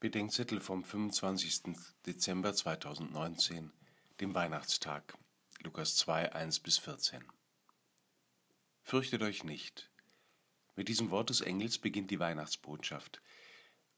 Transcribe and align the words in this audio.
Bedenkzettel 0.00 0.62
vom 0.62 0.82
25. 0.82 1.74
Dezember 2.06 2.54
2019, 2.54 3.70
dem 4.18 4.34
Weihnachtstag, 4.34 5.12
Lukas 5.62 5.94
2, 5.96 6.32
1 6.32 6.60
bis 6.60 6.78
14. 6.78 7.22
Fürchtet 8.80 9.20
euch 9.20 9.44
nicht. 9.44 9.90
Mit 10.74 10.88
diesem 10.88 11.10
Wort 11.10 11.28
des 11.28 11.42
Engels 11.42 11.76
beginnt 11.76 12.10
die 12.10 12.18
Weihnachtsbotschaft. 12.18 13.20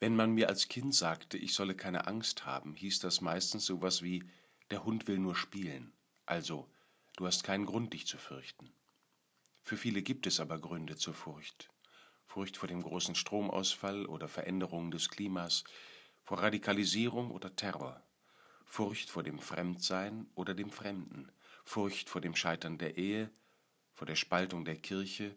Wenn 0.01 0.17
man 0.17 0.33
mir 0.33 0.49
als 0.49 0.67
Kind 0.67 0.93
sagte, 0.93 1.39
ich 1.39 1.55
solle 1.55 1.77
keine 1.77 2.09
Angst 2.09 2.47
haben, 2.47 2.75
hieß 2.75 2.99
das 2.99 3.21
meistens 3.21 3.65
sowas 3.65 4.03
wie, 4.03 4.29
der 4.73 4.83
Hund 4.83 5.07
will 5.07 5.21
nur 5.21 5.37
spielen. 5.37 5.93
Also, 6.27 6.69
du 7.15 7.29
hast 7.29 7.45
keinen 7.45 7.65
Grund, 7.65 7.93
dich 7.93 8.09
zu 8.09 8.19
fürchten. 8.19 8.73
Für 9.61 9.77
viele 9.77 10.03
gibt 10.03 10.27
es 10.27 10.41
aber 10.41 10.59
Gründe 10.59 10.97
zur 10.97 11.15
Furcht. 11.15 11.71
Furcht 12.33 12.57
vor 12.57 12.67
dem 12.67 12.83
großen 12.83 13.15
Stromausfall 13.15 14.07
oder 14.07 14.27
Veränderungen 14.27 14.91
des 14.91 15.11
Klimas, 15.11 15.65
vor 16.23 16.39
Radikalisierung 16.39 17.31
oder 17.31 17.55
Terror, 17.55 18.03
Furcht 18.65 19.11
vor 19.11 19.23
dem 19.23 19.39
Fremdsein 19.39 20.31
oder 20.35 20.55
dem 20.55 20.71
Fremden, 20.71 21.31
Furcht 21.67 22.09
vor 22.09 22.23
dem 22.23 22.35
Scheitern 22.35 22.79
der 22.79 22.97
Ehe, 22.97 23.31
vor 23.93 24.07
der 24.07 24.15
Spaltung 24.15 24.65
der 24.65 24.77
Kirche 24.77 25.37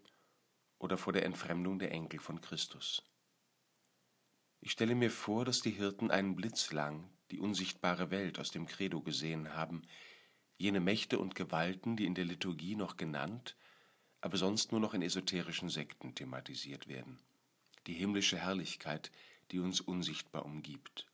oder 0.80 0.98
vor 0.98 1.12
der 1.12 1.26
Entfremdung 1.26 1.80
der 1.80 1.92
Enkel 1.92 2.22
von 2.22 2.40
Christus. 2.40 3.04
Ich 4.62 4.72
stelle 4.72 4.96
mir 4.96 5.12
vor, 5.12 5.44
dass 5.44 5.60
die 5.60 5.72
Hirten 5.72 6.12
einen 6.12 6.38
Blitz 6.38 6.72
lang 6.72 7.10
die 7.30 7.40
unsichtbare 7.40 8.10
Welt 8.10 8.40
aus 8.40 8.52
dem 8.52 8.68
Credo 8.68 9.02
gesehen 9.02 9.54
haben, 9.54 9.82
jene 10.56 10.80
Mächte 10.80 11.20
und 11.20 11.36
Gewalten, 11.36 11.98
die 11.98 12.06
in 12.06 12.16
der 12.16 12.24
Liturgie 12.24 12.78
noch 12.78 12.96
genannt, 12.96 13.58
aber 14.26 14.38
sonst 14.38 14.72
nur 14.72 14.82
noch 14.82 14.96
in 14.96 15.04
esoterischen 15.04 15.70
Sekten 15.70 16.16
thematisiert 16.16 16.88
werden. 16.88 17.20
Die 17.86 17.94
himmlische 17.94 18.40
Herrlichkeit, 18.40 19.12
die 19.52 19.60
uns 19.60 19.82
unsichtbar 19.82 20.46
umgibt. 20.46 21.06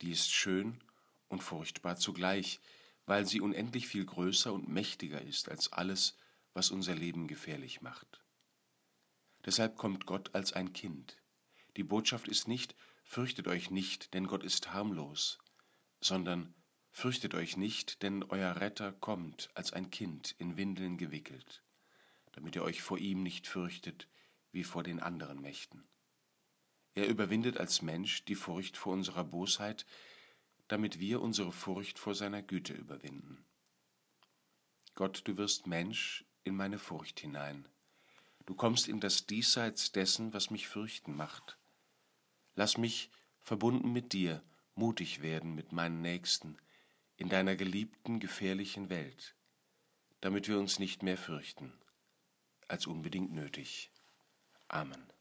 Die 0.00 0.10
ist 0.10 0.32
schön 0.32 0.82
und 1.28 1.42
furchtbar 1.42 1.96
zugleich, 1.96 2.58
weil 3.04 3.26
sie 3.26 3.42
unendlich 3.42 3.86
viel 3.86 4.06
größer 4.06 4.50
und 4.50 4.66
mächtiger 4.66 5.20
ist 5.20 5.50
als 5.50 5.74
alles, 5.74 6.16
was 6.54 6.70
unser 6.70 6.94
Leben 6.94 7.28
gefährlich 7.28 7.82
macht. 7.82 8.22
Deshalb 9.44 9.76
kommt 9.76 10.06
Gott 10.06 10.34
als 10.34 10.54
ein 10.54 10.72
Kind. 10.72 11.18
Die 11.76 11.84
Botschaft 11.84 12.28
ist 12.28 12.48
nicht, 12.48 12.74
fürchtet 13.04 13.46
euch 13.46 13.70
nicht, 13.70 14.14
denn 14.14 14.26
Gott 14.26 14.42
ist 14.42 14.72
harmlos, 14.72 15.38
sondern 16.00 16.54
fürchtet 16.92 17.34
euch 17.34 17.58
nicht, 17.58 18.02
denn 18.02 18.22
euer 18.22 18.56
Retter 18.56 18.92
kommt 18.92 19.50
als 19.52 19.74
ein 19.74 19.90
Kind 19.90 20.34
in 20.38 20.56
Windeln 20.56 20.96
gewickelt 20.96 21.62
damit 22.38 22.54
ihr 22.54 22.62
euch 22.62 22.82
vor 22.82 22.98
ihm 22.98 23.24
nicht 23.24 23.48
fürchtet 23.48 24.06
wie 24.52 24.62
vor 24.62 24.84
den 24.84 25.00
anderen 25.00 25.40
Mächten. 25.40 25.82
Er 26.94 27.08
überwindet 27.08 27.58
als 27.58 27.82
Mensch 27.82 28.24
die 28.26 28.36
Furcht 28.36 28.76
vor 28.76 28.92
unserer 28.92 29.24
Bosheit, 29.24 29.84
damit 30.68 31.00
wir 31.00 31.20
unsere 31.20 31.50
Furcht 31.50 31.98
vor 31.98 32.14
seiner 32.14 32.40
Güte 32.40 32.74
überwinden. 32.74 33.44
Gott, 34.94 35.22
du 35.24 35.36
wirst 35.36 35.66
Mensch 35.66 36.24
in 36.44 36.54
meine 36.54 36.78
Furcht 36.78 37.18
hinein. 37.18 37.66
Du 38.46 38.54
kommst 38.54 38.86
in 38.86 39.00
das 39.00 39.26
Diesseits 39.26 39.90
dessen, 39.90 40.32
was 40.32 40.50
mich 40.50 40.68
fürchten 40.68 41.16
macht. 41.16 41.58
Lass 42.54 42.78
mich, 42.78 43.10
verbunden 43.40 43.92
mit 43.92 44.12
dir, 44.12 44.44
mutig 44.76 45.22
werden 45.22 45.56
mit 45.56 45.72
meinen 45.72 46.02
Nächsten, 46.02 46.56
in 47.16 47.28
deiner 47.28 47.56
geliebten, 47.56 48.20
gefährlichen 48.20 48.90
Welt, 48.90 49.34
damit 50.20 50.46
wir 50.46 50.60
uns 50.60 50.78
nicht 50.78 51.02
mehr 51.02 51.18
fürchten 51.18 51.72
als 52.68 52.86
unbedingt 52.86 53.32
nötig. 53.32 53.90
Amen. 54.68 55.17